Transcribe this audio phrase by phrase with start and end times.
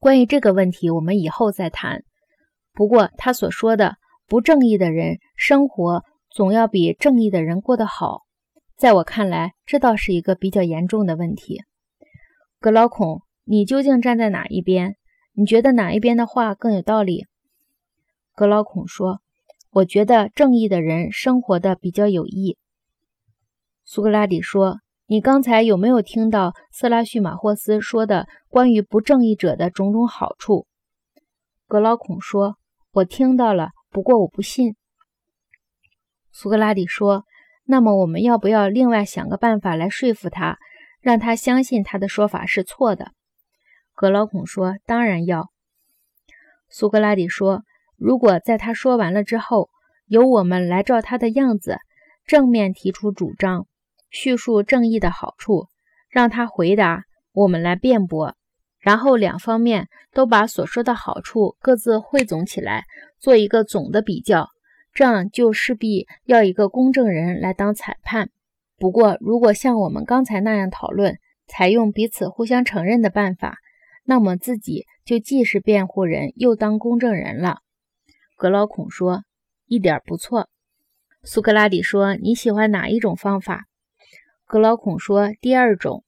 [0.00, 2.04] 关于这个问题，我们以后再谈。
[2.72, 8.22] 不过他所说的不正义的人生活总要比正义的人过得好，
[8.78, 11.64] 在我看来，这倒是一个比较严重的问题。
[12.60, 14.96] 格老孔，你究竟站在哪一边？
[15.34, 17.26] 你觉得哪一边的话更有道理？
[18.34, 19.20] 格老孔说
[19.70, 22.56] ：“我觉得正义的人生活的比较有益。”
[23.84, 24.78] 苏格拉底说
[25.10, 30.68] ：“你刚才有没有听到色拉叙马霍斯说的关于不正义者的种种好处？”
[31.66, 32.58] 格老孔说
[32.94, 34.76] ：“我听到了，不过我不信。”
[36.30, 37.24] 苏格拉底说
[37.66, 40.60] ：“那么我们要不要另外想个办法来说服他？”
[41.02, 43.10] 让他相信他的说法是错的。
[43.94, 45.50] 格劳孔说：“当然要。”
[46.70, 47.64] 苏格拉底说
[47.98, 49.70] ：“如果在他说完了之后，
[50.06, 51.78] 由我们来照他的样子，
[52.26, 53.66] 正面提出主张，
[54.10, 55.68] 叙述正义的好处，
[56.08, 58.34] 让他回答，我们来辩驳，
[58.78, 62.84] 然后两方面都把所说的好处各自汇总起来，
[63.18, 64.48] 做一个总的比较，
[64.92, 68.30] 这样就势必要一个公证人来当裁判。”
[68.76, 73.58] 不过，如果像我们刚才那样讨论，采用彼此互相承认的办法，
[74.04, 77.58] 那么自己就既是辩护人，又当公证人了。
[78.36, 79.22] 格劳孔说
[79.68, 80.48] ：“一点不错。”
[81.22, 83.66] 苏格拉底说：“你喜欢哪一种方法？”
[84.50, 86.02] 格劳孔说：“第二种。”